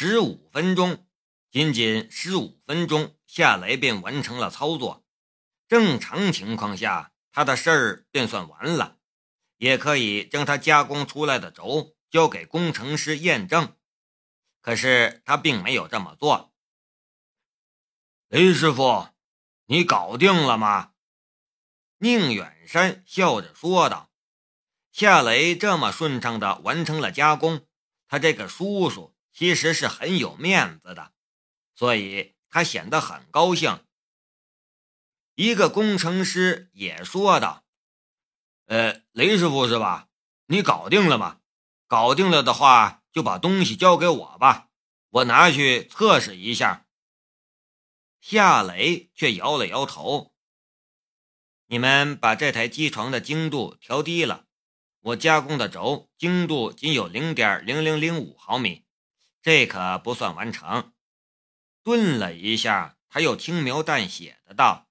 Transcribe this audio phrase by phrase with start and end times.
[0.00, 1.04] 十五分钟，
[1.50, 5.04] 仅仅十五分钟，夏雷便完成了操作。
[5.66, 8.98] 正常情况下，他的事儿便算完了，
[9.56, 13.76] 也可以将他加工出来的轴交给工程师验证。
[14.60, 16.54] 可是他并没有这么做。
[18.28, 19.08] 雷师傅，
[19.66, 20.92] 你搞定了吗？
[21.96, 24.12] 宁远山笑着说道。
[24.92, 27.66] 夏雷这么顺畅的完成了加工，
[28.06, 31.12] 他这个叔叔其实是很有面子的，
[31.76, 33.84] 所以他显得很高兴。
[35.36, 37.64] 一个工程师也说道
[38.66, 40.08] ：“呃，雷师傅是吧？
[40.46, 41.38] 你搞定了吗？
[41.86, 44.70] 搞定了的话，就把东西交给我吧，
[45.10, 46.88] 我拿去测试一下。”
[48.20, 50.34] 夏雷却摇了摇头
[51.70, 54.46] ：“你们把这台机床的精度调低了，
[54.98, 58.84] 我加工的轴精度仅有零点零零零五毫米，
[59.48, 60.92] 这可不算完成。”
[61.82, 64.90] 顿了一下，他又轻描淡写的道。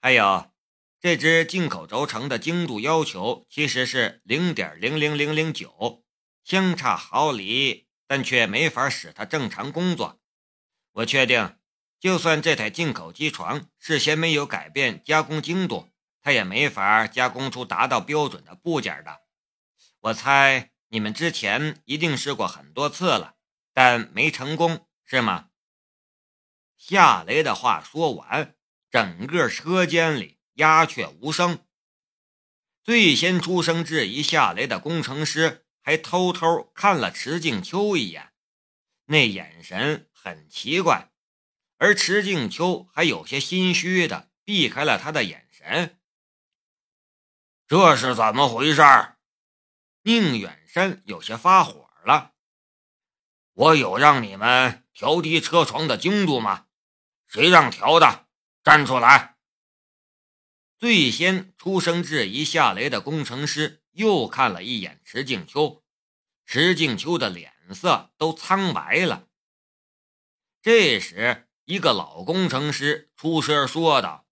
[0.00, 0.50] 还有，
[0.98, 6.02] 这只进口轴承的精度要求其实是零点零零零零九，
[6.42, 10.20] 相差毫厘，但却没法使它正常工作。
[10.94, 11.56] 我确定，
[12.00, 15.88] 就算这台进口机床事先没有改变加工精度，
[16.20, 19.20] 它也没法加工出达到标准的部件的。
[20.00, 23.36] 我猜你们之前一定试过很多次了，
[23.72, 25.48] 但没成功，是吗？
[26.76, 28.54] 夏雷的话说完。
[28.90, 31.64] 整个车间里鸦雀无声。
[32.82, 38.32] 最先出声质疑夏雷的工程师还偷偷看了池静秋一眼，
[39.04, 41.12] 那眼神很奇怪，
[41.76, 46.00] 而池静秋还有些心虚的避开了他的眼神。
[47.68, 48.82] 这是怎么回事？
[50.02, 52.34] 宁远山有些发火了。
[53.54, 56.68] 我有让你们调低车床的精度吗？
[57.26, 58.28] 谁让调的？
[58.62, 59.36] 站出来！
[60.78, 65.82] 最先出声质疑夏雷的工程师又看了一眼池静秋，
[66.46, 69.26] 池静秋的脸色都苍白了。
[70.62, 74.24] 这时，一个老工程师出声说道：“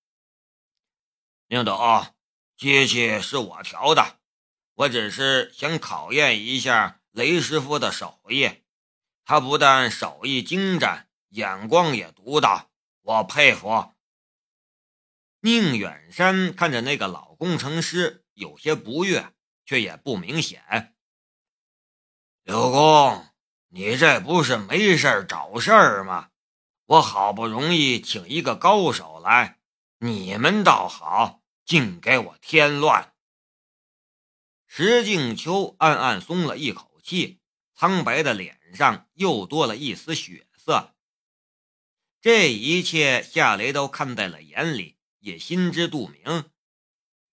[1.48, 2.14] 宁董，
[2.56, 4.17] 机器是我调的，
[4.78, 8.62] 我只是想考验一下雷师傅的手艺。
[9.24, 12.70] 他不但手艺精湛，眼光也独到，
[13.02, 13.92] 我佩服。”
[15.42, 19.32] 宁远山看着那个老工程师，有些不悦，
[19.64, 20.94] 却也不明显。
[22.44, 23.26] 刘工，
[23.70, 26.30] 你这不是没事找事儿吗？
[26.86, 29.58] 我好不容易请一个高手来，
[29.98, 33.12] 你们倒好，净给我添乱。
[34.80, 37.40] 石静秋暗暗松了一口气，
[37.74, 40.94] 苍白的脸上又多了一丝血色。
[42.20, 44.96] 这一切，夏雷都看在了眼里。
[45.18, 46.44] 也心知肚明，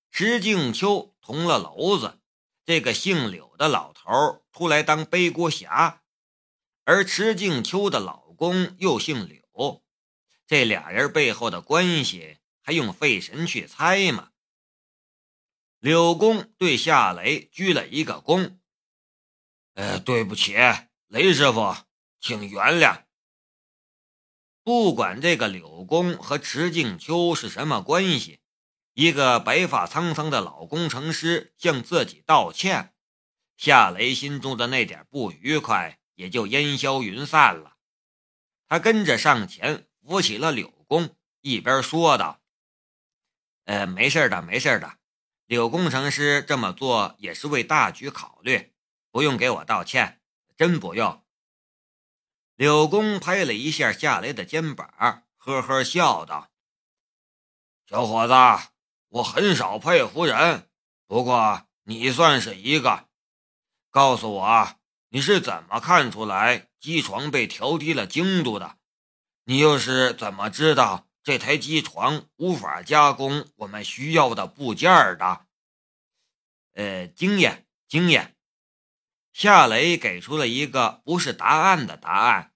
[0.09, 2.19] 石静秋同了娄子，
[2.65, 6.01] 这个姓柳的老头出来当背锅侠，
[6.83, 9.83] 而石静秋的老公又姓柳，
[10.47, 14.31] 这俩人背后的关系还用费神去猜吗？
[15.85, 18.57] 柳公对夏雷鞠了一个躬
[19.75, 20.55] ：“呃，对不起，
[21.05, 21.75] 雷师傅，
[22.19, 23.03] 请原谅。”
[24.65, 28.39] 不管这个柳工和池静秋是什么关系，
[28.95, 32.95] 一个白发苍苍的老工程师向自己道歉，
[33.55, 37.77] 夏雷心中的那点不愉快也就烟消云散了。
[38.67, 42.41] 他跟着上前扶起了柳工，一边说道
[43.65, 44.97] ：“呃，没事的，没事的，
[45.45, 48.73] 柳工程师这么做也是为大局考虑，
[49.11, 50.21] 不用给我道歉，
[50.57, 51.23] 真不用。”
[52.55, 56.49] 柳工拍了一下夏雷的肩膀，呵呵笑道
[57.87, 58.33] ：“小伙子，
[59.09, 60.69] 我很少佩服人，
[61.05, 63.07] 不过你算是一个。
[63.91, 64.75] 告诉我，
[65.09, 68.77] 你是怎么看出来机床被调低了精度的？
[69.43, 75.47] 你又是怎么知道这台机床无法加工我们需要的部件的？”
[76.73, 78.37] 呃，经验，经验。
[79.33, 82.53] 夏雷给出了一个不是答案的答案，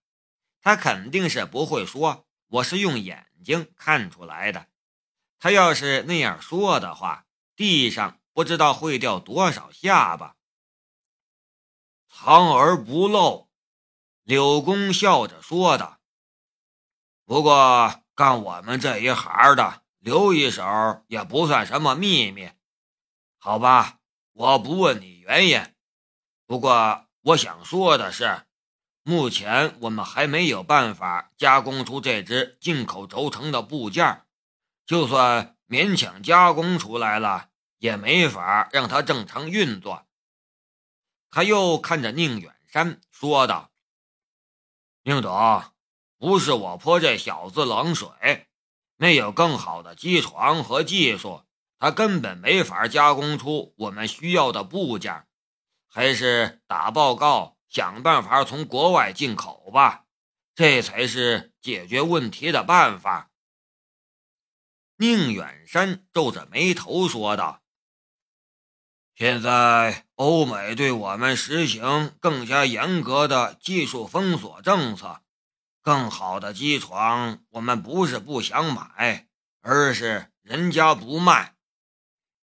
[0.62, 4.68] 他肯定是不会说我是用眼睛看出来的。
[5.39, 7.25] 他要是那样说的话，
[7.56, 10.36] 地上不知道会掉多少下巴。
[12.07, 13.50] 藏而不露，
[14.21, 16.00] 柳公笑着说道。
[17.25, 22.51] 不过干我们这一行的，留一手也不算什么秘密，
[23.38, 24.00] 好吧？
[24.33, 25.62] 我不问你原因。
[26.45, 28.42] 不过，我想说的是，
[29.04, 34.25] 目前我们还没有办法加工出这只进口轴承的部件，
[34.86, 40.06] 就算勉强加工出来了，也没法让它正常运作。
[41.31, 43.71] 他又看着宁远山说道
[45.04, 45.63] ：“宁总，
[46.19, 48.48] 不是我泼这小子冷水，
[48.98, 51.42] 没有更好的机床和技术，
[51.80, 55.25] 他根本没法加工出我们需要的部件，
[55.88, 60.06] 还是打报告。”想办法从国外进口吧，
[60.56, 63.30] 这才是解决问题的办法。
[64.98, 67.62] 宁远山皱着眉头说道
[69.13, 75.21] ：“现在欧美对我们实行更加严格的技术封锁政策，
[75.81, 79.27] 更好的机床我们不是不想买，
[79.61, 81.55] 而是人家不卖。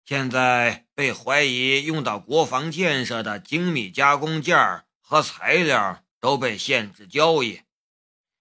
[0.06, 7.62] 现在被怀疑用到国防建设的精密加工件。”和材料都被限制交易，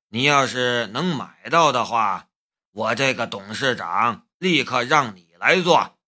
[0.09, 2.29] 你要是能买到的话，
[2.71, 5.99] 我这个董事长立刻让你来做。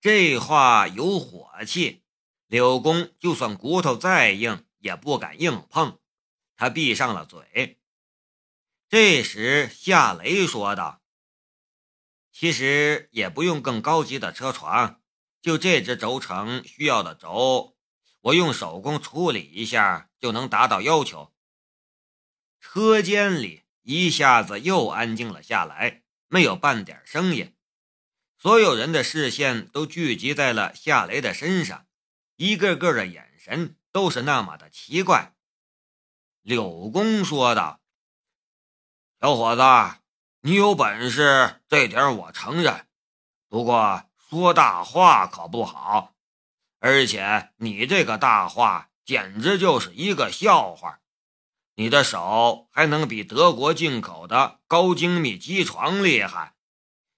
[0.00, 2.04] 这话有火气，
[2.46, 5.98] 柳工就算骨头再硬也不敢硬碰。
[6.62, 7.80] 他闭上了嘴。
[8.88, 11.02] 这时夏雷说道
[12.30, 15.02] ：“其实也不用更高级的车床，
[15.40, 17.76] 就这只轴承需要的轴。”
[18.22, 21.34] 我用手工处理一下就能达到要求。
[22.60, 27.56] 车间里一下子又安静了下来，没有半点声音。
[28.38, 31.88] 所有人的视线都聚集在了夏雷的身上，
[32.36, 35.34] 一个个的眼神都是那么的奇怪。
[36.42, 37.80] 柳工说道
[39.20, 39.62] ：“小伙子，
[40.40, 42.86] 你有本事，这点我承认。
[43.48, 46.14] 不过说大话可不好。”
[46.80, 50.98] 而且你这个大话简直就是一个笑话，
[51.76, 56.56] 你的手还能比德国进口的高精密机床厉害？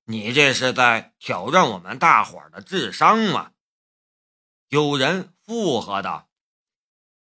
[0.05, 3.53] 你这是在挑战我们大伙的智商吗？
[4.69, 6.29] 有人附和道：“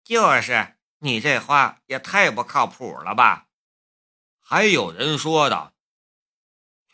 [0.02, 3.48] 就是你这话也太不靠谱了吧？”
[4.40, 5.74] 还有人说道：“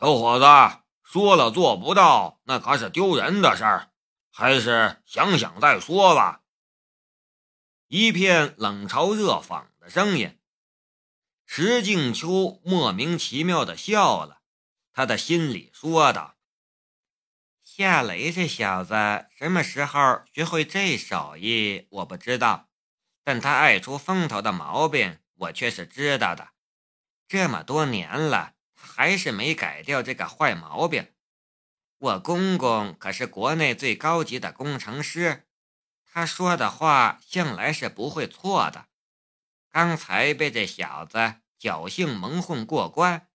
[0.01, 3.93] 小伙子说了做不到，那可是丢人的事儿。”
[4.39, 6.43] 还是想想再说吧。
[7.89, 10.39] 一片冷嘲热讽的声音。
[11.47, 14.43] 石静秋莫名其妙的笑了，
[14.93, 16.37] 他的心里说道
[17.65, 18.93] ：“夏雷这小子
[19.39, 22.66] 什么时候学会这手艺，我不知道，
[23.27, 26.51] 但他爱出风头的毛病，我却是知道的。
[27.27, 31.13] 这么多年了，还是没改掉这个坏毛病。”
[31.99, 35.49] 我公公可是国内最高级的工程师，
[36.05, 38.87] 他说的话向来是不会错的。
[39.73, 43.27] 刚才被这小子侥幸蒙混过关，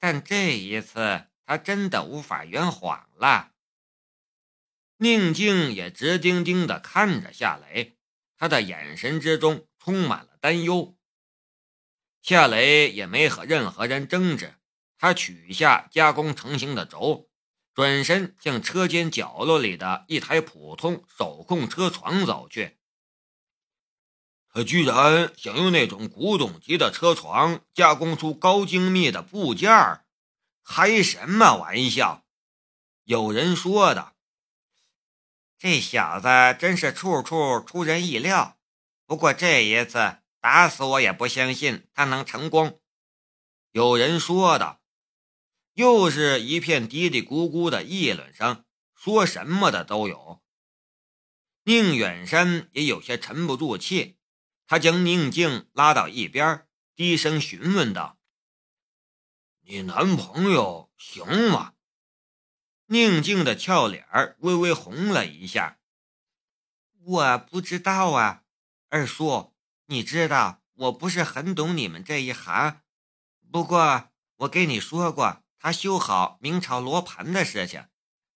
[0.00, 3.52] 但这一次他真的无法圆谎了。
[4.96, 7.97] 宁静也直盯盯地看着夏雷，
[8.38, 10.96] 他的眼神之中充满了担忧。
[12.22, 14.54] 夏雷也没和任何人争执，
[14.96, 17.28] 他取下加工成型的轴。
[17.74, 22.76] 转身向车间角落里的一台普通手控车床走去。
[24.52, 30.04] 他居然想用那种古董级的车床加工出高精密的部件儿，
[30.64, 32.24] 开什么玩笑？
[33.04, 34.16] 有人说的
[35.58, 38.58] ：“这小子真是处处出人意料。
[39.06, 42.80] 不过这一次，打死我也不相信他能成功。”
[43.72, 44.80] 有人说道。
[45.74, 48.64] 又是一片嘀嘀咕咕的议论声，
[48.96, 50.42] 说什么的都有。
[51.62, 54.18] 宁远山也有些沉不住气，
[54.66, 58.18] 他将宁静拉到一边，低声询问道
[59.62, 61.74] ：“你男朋友行吗？”
[62.88, 64.06] 宁静的俏脸
[64.40, 65.78] 微微红了一下。
[67.00, 68.44] “我不知道啊，
[68.88, 69.54] 二叔，
[69.86, 72.82] 你知道我不是很懂你们这一行，
[73.50, 77.88] 不过我给你说过。”他修好明朝罗盘的事情，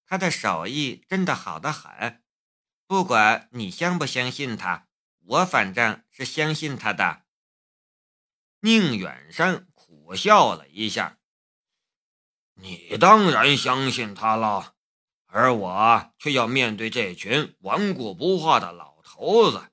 [0.05, 2.21] 他的手艺真的好得很。
[2.89, 4.89] 不管你相不相信他，
[5.21, 7.23] 我反正是相信他的。
[8.63, 11.21] 宁远山苦笑了一下
[12.55, 14.75] ：“你当然相信他了，
[15.27, 19.71] 而我却要面对这群顽固不化的老头子。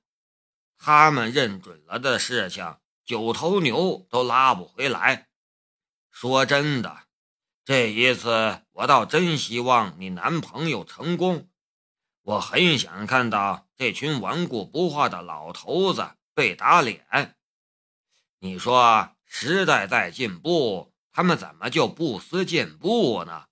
[0.77, 5.27] 他们认准了的事情，九头牛都拉不回来。
[6.09, 7.03] 说真的。”
[7.65, 11.47] 这一次，我倒真希望你男朋友成功。
[12.23, 17.35] 我很想看到这群顽固不化的老头子被打脸，
[18.39, 20.88] 你说时代在进步，
[21.19, 23.47] 他们怎么就不思进步呢？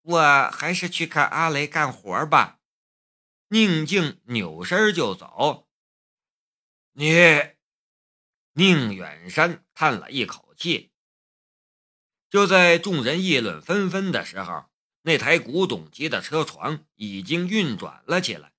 [0.00, 2.58] 我还是去看阿雷干活吧。
[3.48, 5.68] 宁静扭身就走。
[6.92, 7.12] 你，
[8.54, 10.90] 宁远山叹了一口气。
[12.30, 14.70] 就在众人议论纷纷的时候，
[15.02, 18.54] 那台古董级的车床已经运转了起来。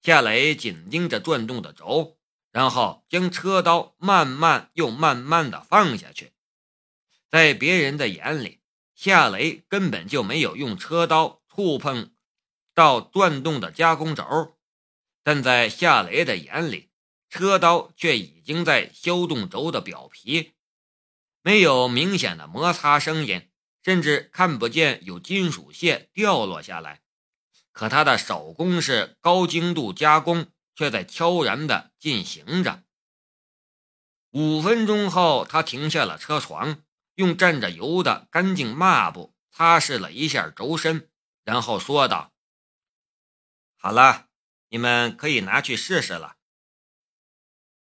[0.00, 2.18] 夏雷紧盯着转动的轴，
[2.50, 6.32] 然后将车刀慢慢又慢慢的放下去。
[7.30, 8.60] 在别人的眼里，
[8.94, 12.12] 夏雷根本就没有用车刀触碰
[12.74, 14.58] 到转动的加工轴，
[15.22, 16.90] 但在夏雷的眼里，
[17.28, 20.54] 车刀却已经在削动轴的表皮。
[21.42, 23.48] 没有明显的摩擦声音，
[23.82, 27.02] 甚至看不见有金属屑掉落下来。
[27.72, 32.82] 可他的手工是高精度加工，却在悄然地进行着。
[34.32, 36.82] 五分钟后，他停下了车床，
[37.20, 41.10] 用沾着油的干净抹布擦拭了一下轴身，
[41.44, 42.32] 然后说道
[43.76, 44.28] ：“好了，
[44.70, 46.36] 你们可以拿去试试了。”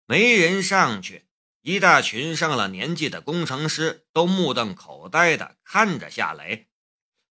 [0.04, 1.28] 没人上去。
[1.60, 6.68] 一大群上了年纪的工程师都目瞪口呆地看着夏雷，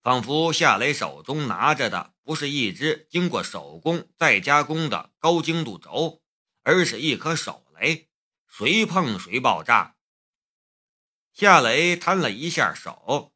[0.01, 6.21] 仿佛夏雷手中拿着的不是一只经过手工再加工的高精度轴，
[6.63, 8.07] 而是一颗手雷，
[8.47, 9.97] 谁碰谁爆炸。
[11.39, 13.31] 夏雷摊了一下手：“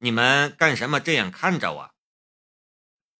[0.00, 1.94] 你们干什么这样看着我？”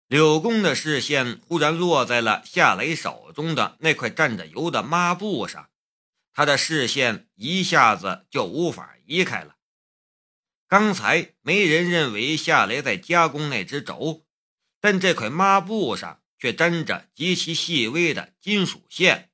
[0.09, 5.71] 柳工的视线忽然落在了夏雷手中的那块沾着油的抹布上。
[6.35, 9.57] 他的视线一下子就无法移开了。
[10.69, 14.27] 刚才没人认为夏雷在加工那只轴，
[14.81, 19.33] 但这块抹布上却沾着极其细微的金属线。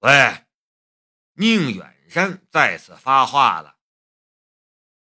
[0.00, 0.44] 喂，
[1.32, 3.76] 宁远山再次发话了：“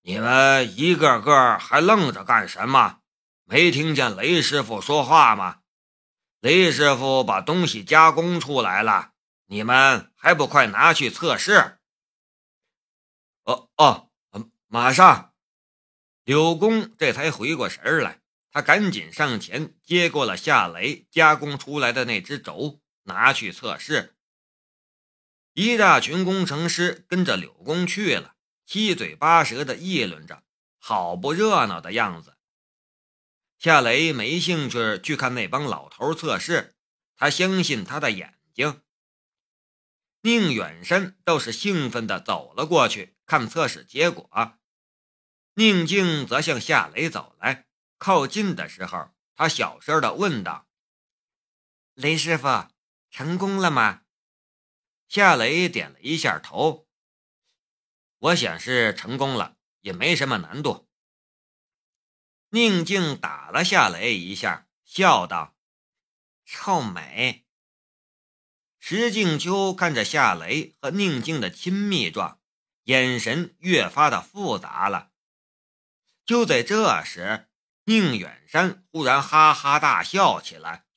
[0.01, 2.99] 你们一个个还愣着干什么？
[3.45, 5.59] 没听见雷师傅说话吗？
[6.39, 9.11] 雷师傅把东西加工出来了。”
[9.47, 11.77] 你们还不快拿去测试！
[13.43, 14.09] 哦哦，
[14.67, 15.33] 马上！
[16.23, 18.21] 柳工这才回过神来，
[18.51, 24.15] 他赶紧上前接过了夏雷加工出来的那只轴，拿去测试。
[25.53, 30.43] 一大群工程师跟着柳工去了，七嘴八舌的议论着，
[30.79, 32.37] 好不热闹的样子。
[33.59, 36.75] 夏雷没兴趣去看那帮老头测试，
[37.15, 38.81] 他相信他的眼睛。
[40.21, 44.57] 宁远山倒是兴奋地走了过去，看测试结果。
[45.53, 47.67] 宁静则向夏雷走来，
[47.99, 50.67] 靠近的时候，他小声地问道
[51.93, 52.69] ：“雷师傅，
[53.11, 54.01] 成功了吗？”
[55.13, 56.87] 夏雷点了一下头
[58.17, 60.89] ：“我想是成功了，也没什么难度。”
[62.49, 65.55] 宁静打了夏雷一下，笑道
[66.45, 67.45] ：“臭美。”
[68.81, 72.41] 石静秋看着夏雷和宁静的亲密状，
[72.85, 75.11] 眼神越发的复杂了。
[76.25, 77.47] 就在这时，
[77.83, 80.87] 宁远山忽然哈哈大笑起来：“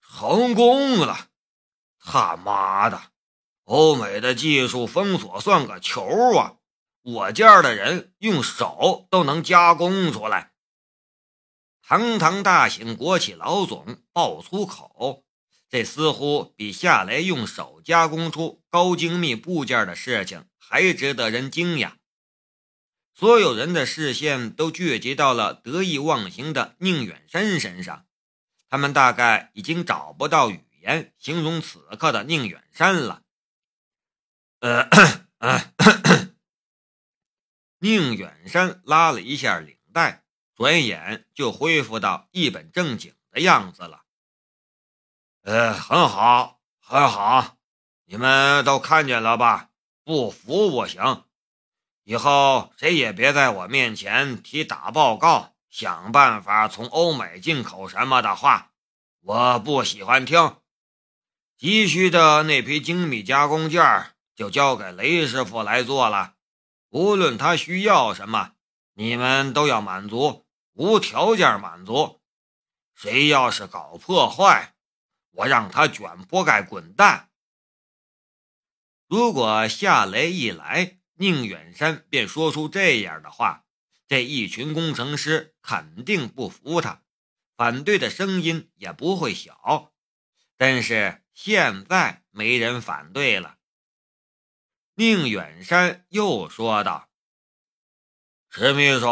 [0.00, 1.30] 成功了！
[2.08, 3.10] 他妈的，
[3.64, 6.04] 欧美的技术封锁算个球
[6.38, 6.54] 啊！
[7.02, 10.52] 我这样的人用手都能加工出来。”
[11.82, 15.24] 堂堂大型国企老总爆粗口。
[15.68, 21.94] 这似乎比夏雷用手加工出高精密部件的事情还值得人惊讶。
[23.12, 28.06] 所有人的视线都聚集到了得意忘形的宁远山身上，
[28.68, 33.22] 他们大概已经找不到语言形容此刻的宁远山了。
[34.60, 34.88] 呃，
[37.78, 40.24] 宁远山拉了一下领带，
[40.54, 44.04] 转眼就恢复到一本正经的样子了。
[45.42, 47.56] 呃，很好，很好，
[48.04, 49.70] 你们都看见了吧？
[50.04, 51.24] 不服不行，
[52.04, 58.70] 以后谁也别在我面前提打报告、想办法从欧美进口什么的话，
[59.20, 60.56] 我不喜欢听。
[61.58, 66.34] 急需的那批精密加工件就交给雷师傅来做了，
[66.90, 68.52] 无论他需要什么，
[68.92, 72.20] 你们都要满足，无条件满足。
[72.94, 74.74] 谁要是搞破坏，
[75.30, 77.30] 我让他卷铺盖滚蛋！
[79.06, 83.64] 如果夏雷一来，宁远山便说出这样的话，
[84.06, 87.02] 这一群工程师肯定不服他，
[87.56, 89.92] 反对的声音也不会小。
[90.58, 93.58] 但是现在没人反对了。
[94.94, 97.10] 宁远山又说道
[98.48, 99.06] ：“石秘书，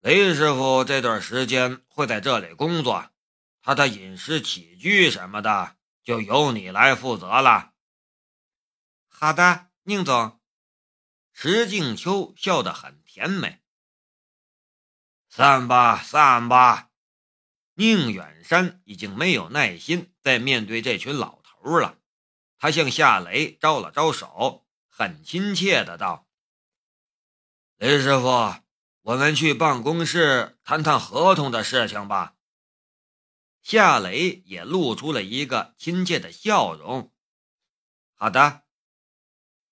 [0.00, 3.12] 雷师傅这段时间会在这里工作，
[3.60, 7.72] 他的饮食起居什么的就由你来负责了。”
[9.06, 10.40] 好的，宁总。
[11.32, 13.62] 石静秋笑得很甜美。
[15.28, 16.87] 散吧，散吧。
[17.78, 22.00] 宁远山已经没有耐心再面对这群老头了，
[22.58, 24.66] 他向夏雷招了招手。
[24.88, 26.26] 很亲切的道
[27.78, 28.26] ：“雷师傅，
[29.02, 32.34] 我们去办公室谈谈合同的事情吧。”
[33.62, 37.12] 夏雷也露出了一个亲切的笑容。
[38.16, 38.64] 好的。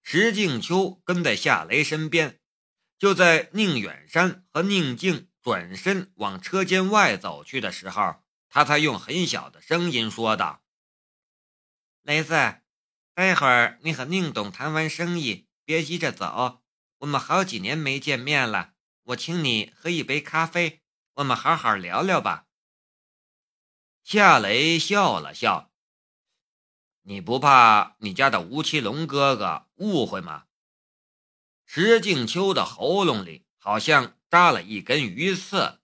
[0.01, 2.39] 石静秋跟在夏雷身边，
[2.97, 8.17] 就在宁远山和宁静转身往车间外走去的时候，
[8.49, 10.65] 他才用很小的声音说道
[12.03, 12.35] ：“雷子。”
[13.15, 16.65] 待会儿你和宁董谈完生意，别急着走。
[16.99, 18.73] 我们好几年没见面了，
[19.05, 20.83] 我请你喝一杯咖啡，
[21.15, 22.49] 我们好好聊聊吧。
[24.03, 25.71] 夏雷笑了笑
[27.07, 30.47] ：“你不怕你家的吴奇隆哥哥误会吗？”
[31.65, 35.81] 石静秋的喉咙里好像扎了一根鱼刺。